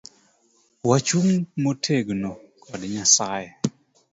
Wachung 0.87 1.29
motegno 1.63 2.29
kod 2.63 2.81
nyasaye 2.93 3.49